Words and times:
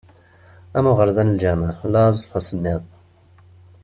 Am 0.77 0.85
uɣerda 0.91 1.23
n 1.23 1.33
lǧameɛ: 1.35 1.71
laẓ, 1.93 2.17
asemmiḍ. 2.37 2.81